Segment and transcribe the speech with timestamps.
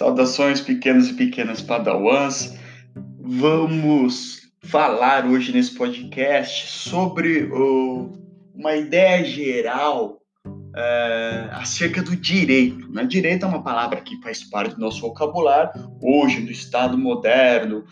[0.00, 2.56] Saudações, pequenos e pequenas padawans.
[3.20, 8.10] Vamos falar hoje nesse podcast sobre uh,
[8.54, 12.90] uma ideia geral uh, acerca do direito.
[12.90, 13.04] Né?
[13.04, 15.70] Direito é uma palavra que faz parte do nosso vocabulário
[16.00, 17.84] hoje, no Estado moderno,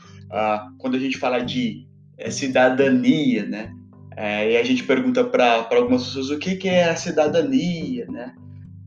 [0.79, 1.87] quando a gente fala de
[2.17, 3.71] eh, cidadania, né?
[4.17, 8.35] Eh, e a gente pergunta para algumas pessoas o que, que é a cidadania, né?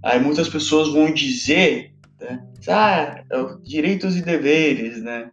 [0.02, 1.91] Aí muitas pessoas vão dizer
[2.32, 2.44] né?
[2.68, 5.30] Ah, é direitos e deveres, né?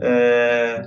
[0.00, 0.82] É,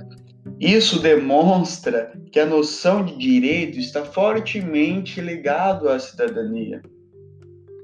[0.60, 6.82] isso demonstra que a noção de direito está fortemente ligado à cidadania.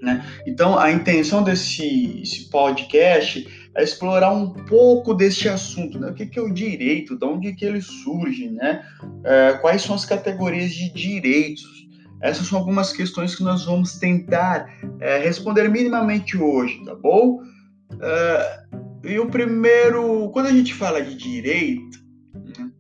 [0.03, 0.25] Né?
[0.47, 6.09] Então, a intenção desse podcast é explorar um pouco deste assunto, né?
[6.09, 8.85] O que, que é o direito, de onde que ele surge, né?
[9.25, 11.84] É, quais são as categorias de direitos?
[12.25, 14.67] Essas são algumas questões que nós vamos tentar
[14.99, 17.43] é, responder minimamente hoje, tá bom?
[18.01, 18.65] É,
[19.05, 21.99] e o primeiro, quando a gente fala de direito,
[22.35, 22.71] né,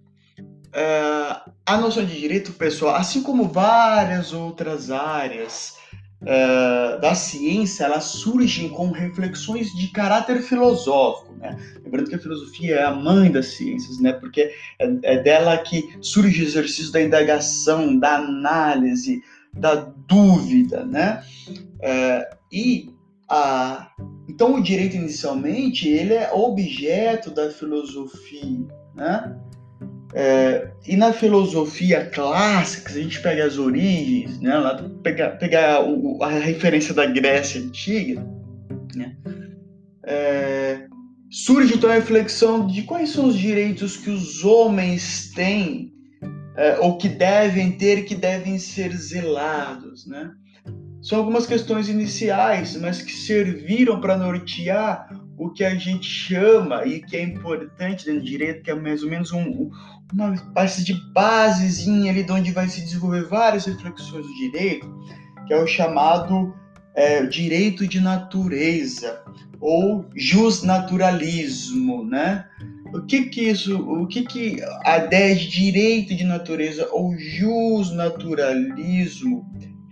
[0.73, 5.77] é, a noção de direito, pessoal, assim como várias outras áreas
[6.25, 11.55] é, da ciência, elas surgem com reflexões de caráter filosófico, né?
[11.85, 14.15] Lembrando que a filosofia é a mãe das ciências, né?
[14.15, 19.23] Porque é, é dela que surge o exercício da indagação, da análise,
[19.57, 19.75] da
[20.09, 21.23] dúvida, né?
[21.81, 22.91] É, e
[23.29, 23.91] a,
[24.29, 29.37] então o direito inicialmente ele é objeto da filosofia, né?
[30.17, 35.85] É, e na filosofia clássica, se a gente pega as origens, né, lá pegar, pegar
[35.85, 38.25] o, a referência da Grécia antiga,
[38.95, 39.17] né,
[40.05, 40.87] é,
[41.29, 45.93] surge então a reflexão de quais são os direitos que os homens têm
[46.57, 50.31] é, ou que devem ter, que devem ser zelados, né?
[51.03, 57.03] São algumas questões iniciais, mas que serviram para nortear o que a gente chama e
[57.03, 59.71] que é importante dentro do direito, que é mais ou menos um,
[60.13, 64.89] uma espécie de basezinha ali de onde vai se desenvolver várias reflexões do direito,
[65.47, 66.55] que é o chamado
[66.95, 69.23] é, direito de natureza
[69.61, 72.47] ou justnaturalismo, né?
[72.95, 79.45] O que que isso, o que que a ideia de direito de natureza ou justnaturalismo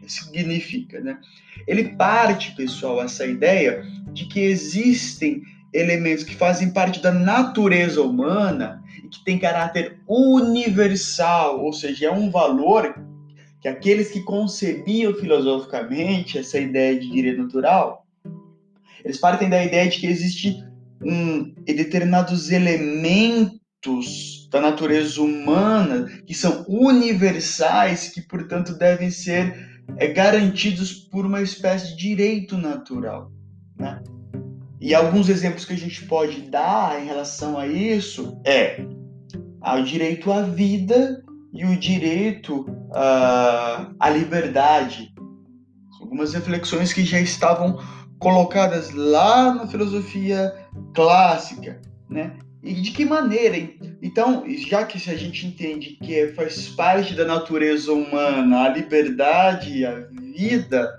[0.07, 1.19] significa, né?
[1.67, 3.83] Ele parte, pessoal, essa ideia
[4.13, 5.43] de que existem
[5.73, 12.13] elementos que fazem parte da natureza humana e que têm caráter universal, ou seja, é
[12.13, 12.95] um valor
[13.61, 18.07] que aqueles que concebiam filosoficamente essa ideia de direito natural,
[19.05, 20.63] eles partem da ideia de que existe
[21.05, 30.93] um, determinados elementos da natureza humana que são universais, que portanto devem ser é, garantidos
[30.93, 33.31] por uma espécie de direito natural.
[33.79, 34.01] Né?
[34.81, 38.85] E alguns exemplos que a gente pode dar em relação a isso é
[39.65, 45.13] o direito à vida e o direito uh, à liberdade.
[46.01, 47.79] Algumas reflexões que já estavam
[48.19, 50.53] colocadas lá na filosofia
[50.95, 52.37] clássica, né?
[52.63, 53.57] E de que maneira?
[54.01, 60.07] Então, já que a gente entende que faz parte da natureza humana a liberdade a
[60.35, 60.97] vida,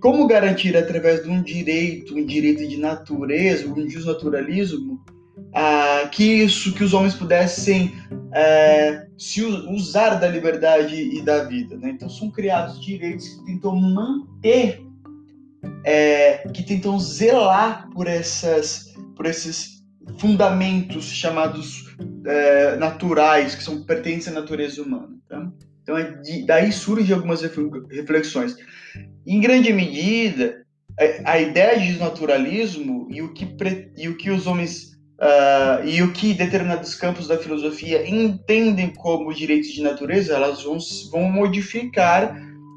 [0.00, 5.02] como garantir através de um direito, um direito de natureza, um desnaturalismo,
[5.54, 7.94] ah, que isso, que os homens pudessem
[8.34, 11.76] é, se usar da liberdade e da vida?
[11.76, 11.90] Né?
[11.90, 14.84] Então, são criados direitos que tentam manter,
[15.84, 19.82] é, que tentam zelar por essas, por esses
[20.18, 21.94] fundamentos chamados
[22.26, 25.10] é, naturais, que são pertencem à natureza humana.
[25.28, 25.46] Tá?
[25.82, 28.56] Então, é de, daí surgem algumas reflexões.
[29.26, 30.64] Em grande medida,
[30.98, 33.46] é, a ideia de naturalismo e o que,
[33.96, 39.32] e o que os homens uh, e o que determinados campos da filosofia entendem como
[39.34, 40.78] direitos de natureza, elas vão,
[41.10, 42.34] vão modificar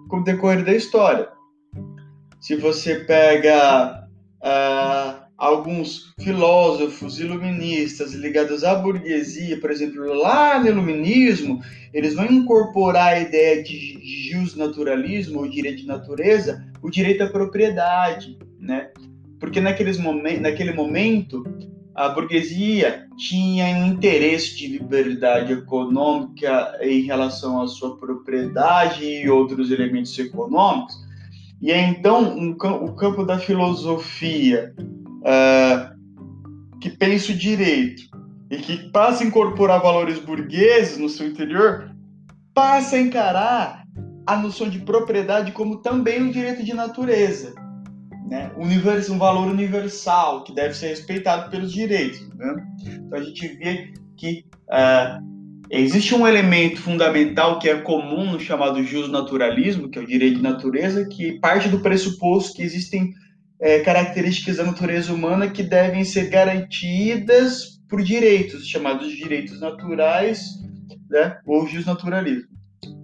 [0.10, 1.37] com o decorrer da história.
[2.40, 4.08] Se você pega
[4.42, 11.62] uh, alguns filósofos iluministas ligados à burguesia, por exemplo, lá no iluminismo,
[11.94, 14.00] eles vão incorporar a ideia de
[14.30, 18.90] justnaturalismo, ou direito de natureza, o direito à propriedade, né?
[19.40, 21.44] Porque naqueles momen naquele momento
[21.94, 29.72] a burguesia tinha um interesse de liberdade econômica em relação à sua propriedade e outros
[29.72, 31.07] elementos econômicos.
[31.62, 38.04] E então um, o campo da filosofia uh, que pensa o direito
[38.50, 41.92] e que passa a incorporar valores burgueses no seu interior,
[42.54, 43.84] passa a encarar
[44.26, 47.54] a noção de propriedade como também um direito de natureza.
[48.30, 52.28] né, um valor universal que deve ser respeitado pelos direitos.
[52.36, 52.56] Né?
[52.86, 55.37] Então a gente vê que uh,
[55.70, 60.44] existe um elemento fundamental que é comum no chamado naturalismo, que é o direito de
[60.44, 63.14] natureza, que parte do pressuposto que existem
[63.60, 70.42] é, características da natureza humana que devem ser garantidas por direitos, chamados direitos naturais,
[71.10, 72.50] né, ou naturalismo.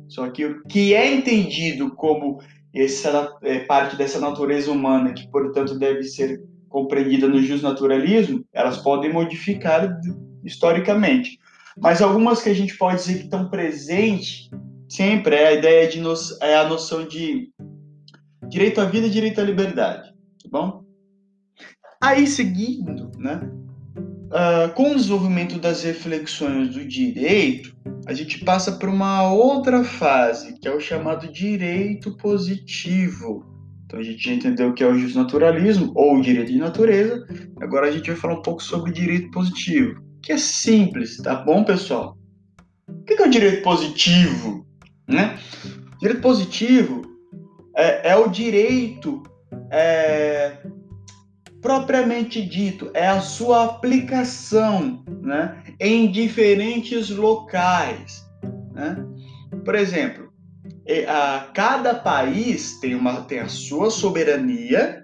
[0.08, 2.40] Só que o que é entendido como
[2.74, 9.12] essa é, parte dessa natureza humana, que portanto deve ser compreendida no justnaturalismo, elas podem
[9.12, 9.96] modificar
[10.44, 11.40] historicamente.
[11.78, 14.50] Mas algumas que a gente pode dizer que estão presentes
[14.88, 17.50] sempre é a ideia de no, é a noção de
[18.48, 20.10] direito à vida e direito à liberdade,
[20.44, 20.84] tá bom?
[22.02, 23.42] Aí seguindo, né,
[24.28, 30.60] uh, com o desenvolvimento das reflexões do direito, a gente passa para uma outra fase,
[30.60, 33.46] que é o chamado direito positivo.
[33.86, 37.26] Então a gente já entendeu o que é o justnaturalismo ou o direito de natureza.
[37.62, 41.36] Agora a gente vai falar um pouco sobre o direito positivo, que é simples, tá
[41.36, 42.18] bom, pessoal?
[42.88, 44.66] O que é o direito positivo?
[45.08, 45.38] Né?
[46.00, 47.02] Direito positivo
[47.76, 49.22] é, é o direito
[49.70, 50.58] é,
[51.62, 58.26] propriamente dito, é a sua aplicação né, em diferentes locais.
[58.74, 59.06] Né?
[59.66, 60.32] Por exemplo,
[61.08, 65.03] a, cada país tem, uma, tem a sua soberania,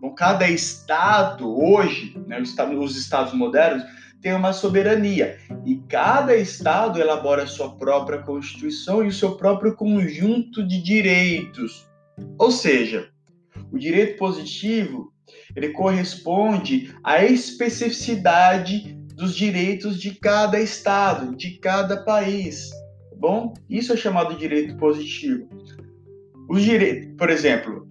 [0.00, 0.14] bom?
[0.14, 3.84] cada estado hoje, né, os estados modernos,
[4.20, 9.76] tem uma soberania e cada estado elabora a sua própria constituição e o seu próprio
[9.76, 11.88] conjunto de direitos.
[12.36, 13.08] Ou seja,
[13.70, 15.12] o direito positivo
[15.54, 22.70] ele corresponde à especificidade dos direitos de cada estado, de cada país.
[23.10, 23.54] Tá bom?
[23.68, 25.48] Isso é chamado direito positivo.
[26.48, 27.86] Os direitos, por exemplo,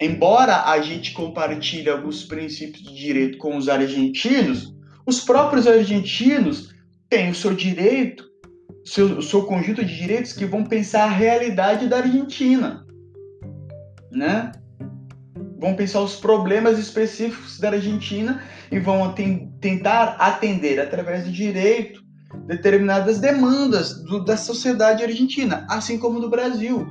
[0.00, 4.74] embora a gente compartilhe alguns princípios de direito com os argentinos,
[5.06, 6.74] os próprios argentinos
[7.08, 8.24] têm o seu direito,
[8.84, 12.84] seu, o seu conjunto de direitos que vão pensar a realidade da Argentina,
[14.10, 14.52] né?
[15.58, 19.14] vão pensar os problemas específicos da Argentina e vão
[19.60, 22.04] tentar atender através do direito
[22.46, 26.86] determinadas demandas do, da sociedade argentina, assim como no Brasil.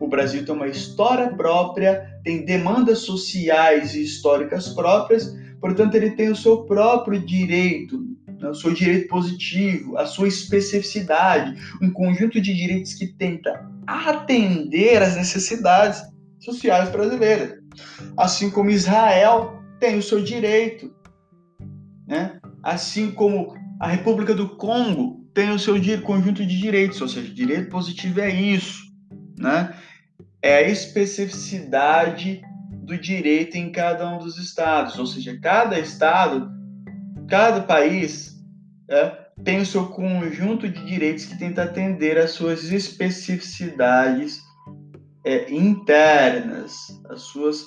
[0.00, 6.30] O Brasil tem uma história própria, tem demandas sociais e históricas próprias, portanto, ele tem
[6.30, 7.98] o seu próprio direito,
[8.40, 15.02] né, o seu direito positivo, a sua especificidade, um conjunto de direitos que tenta atender
[15.02, 16.02] às necessidades
[16.38, 17.58] sociais brasileiras.
[18.16, 20.92] Assim como Israel tem o seu direito,
[22.06, 22.38] né?
[22.62, 27.70] assim como a República do Congo tem o seu conjunto de direitos, ou seja, direito
[27.70, 28.87] positivo é isso,
[29.38, 29.74] né?
[30.42, 32.42] É a especificidade
[32.72, 36.50] do direito em cada um dos estados, ou seja, cada estado,
[37.28, 38.36] cada país
[38.88, 44.40] é, tem o seu conjunto de direitos que tenta atender às suas especificidades
[45.24, 47.66] é, internas, as suas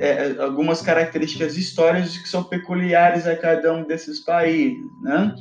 [0.00, 5.34] é, é, algumas características históricas que são peculiares a cada um desses países, né?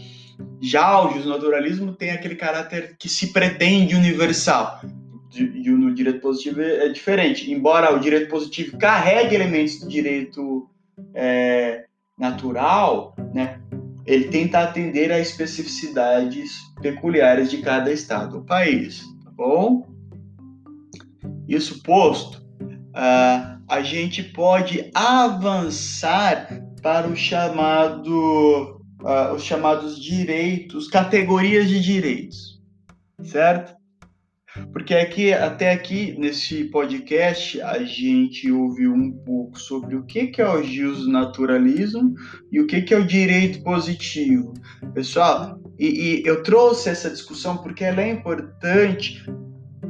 [0.61, 4.81] Já o naturalismo tem aquele caráter que se pretende universal.
[5.39, 7.51] E no direito positivo é diferente.
[7.51, 10.69] Embora o direito positivo carregue elementos do direito
[11.13, 11.85] é,
[12.17, 13.61] natural, né?
[14.05, 19.85] Ele tenta atender a especificidades peculiares de cada estado ou país, tá bom?
[21.47, 31.67] Isso posto, uh, a gente pode avançar para o chamado, uh, os chamados direitos, categorias
[31.67, 32.61] de direitos,
[33.21, 33.76] certo?
[34.71, 40.41] Porque aqui, até aqui, nesse podcast, a gente ouviu um pouco sobre o que, que
[40.41, 42.15] é o naturalismo
[42.51, 44.53] e o que, que é o direito positivo.
[44.93, 45.87] Pessoal, e,
[46.21, 49.23] e eu trouxe essa discussão porque ela é importante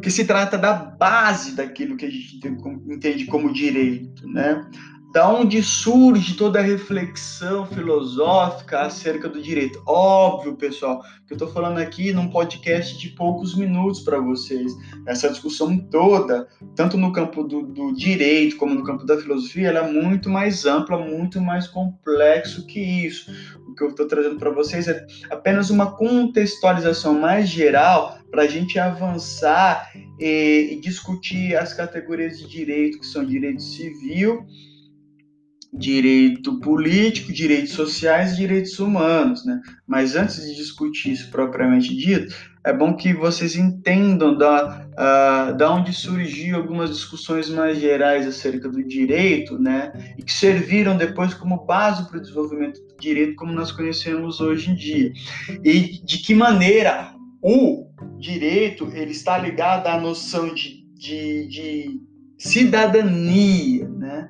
[0.01, 2.39] que se trata da base daquilo que a gente
[2.87, 4.63] entende como direito, né?
[5.17, 9.81] Da onde surge toda a reflexão filosófica acerca do direito.
[9.83, 14.71] Óbvio, pessoal, que eu estou falando aqui num podcast de poucos minutos para vocês.
[15.07, 19.87] Essa discussão toda, tanto no campo do, do, direito como no campo da filosofia, ela
[19.87, 23.31] é muito mais ampla, muito mais complexo que isso.
[23.67, 28.47] O que eu estou trazendo para vocês é apenas uma contextualização mais geral para a
[28.47, 34.45] gente avançar e, e, discutir as categorias de direito, que são direito civil
[35.73, 39.61] direito político, direitos sociais e direitos humanos, né?
[39.85, 42.33] Mas antes de discutir isso propriamente dito,
[42.63, 48.67] é bom que vocês entendam da, uh, da onde surgiu algumas discussões mais gerais acerca
[48.67, 49.91] do direito, né?
[50.17, 54.71] E que serviram depois como base para o desenvolvimento do direito como nós conhecemos hoje
[54.71, 55.11] em dia.
[55.63, 57.87] E de que maneira o
[58.19, 62.01] direito ele está ligado à noção de, de, de
[62.37, 64.29] cidadania, né?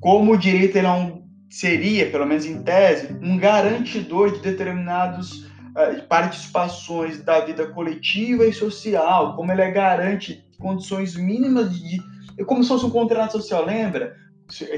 [0.00, 5.44] Como o direito ele é um, seria, pelo menos em tese, um garantidor de determinados
[5.44, 12.00] uh, participações da vida coletiva e social, como ele é garante condições mínimas de,
[12.38, 14.16] é como se fosse um contrato social, lembra?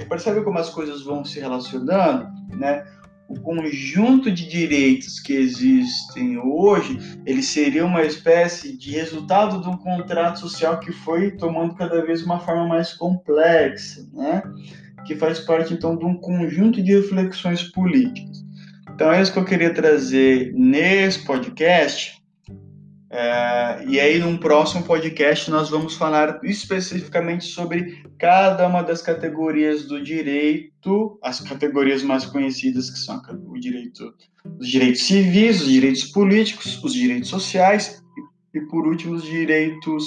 [0.08, 2.84] Percebe como as coisas vão se relacionando, né?
[3.32, 9.76] o conjunto de direitos que existem hoje, ele seria uma espécie de resultado de um
[9.76, 14.42] contrato social que foi tomando cada vez uma forma mais complexa, né?
[15.06, 18.42] Que faz parte então de um conjunto de reflexões políticas.
[18.94, 22.22] Então é isso que eu queria trazer nesse podcast
[23.14, 29.84] é, e aí, num próximo podcast, nós vamos falar especificamente sobre cada uma das categorias
[29.84, 34.14] do direito, as categorias mais conhecidas, que são o direito,
[34.58, 38.02] os direitos civis, os direitos políticos, os direitos sociais
[38.54, 40.06] e, e por último, os direitos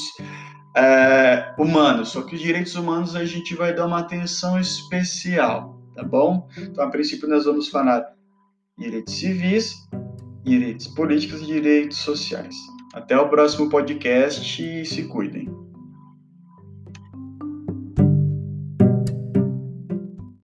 [0.76, 2.10] é, humanos.
[2.10, 6.48] Só que os direitos humanos a gente vai dar uma atenção especial, tá bom?
[6.58, 8.06] Então, a princípio, nós vamos falar
[8.78, 9.74] direitos civis,
[10.44, 12.56] direitos políticos e direitos sociais.
[12.94, 15.45] Até o próximo podcast e se cuidem.